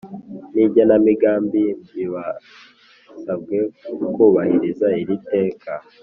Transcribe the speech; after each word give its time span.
N 0.53 0.55
igenamigambibasabwe 0.65 3.57
kubahiriza 4.15 4.87
iri 5.01 5.17
teka 5.31 5.71